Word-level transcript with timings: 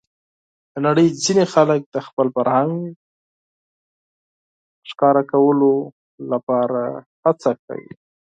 د 0.71 0.73
نړۍ 0.85 1.07
ځینې 1.23 1.45
خلک 1.53 1.81
د 1.95 1.97
خپل 2.07 2.27
فرهنګ 2.35 2.75
معرفي 5.01 5.23
کولو 5.31 5.73
لپاره 6.31 6.81
هڅه 7.23 7.51
کوي. 7.65 7.91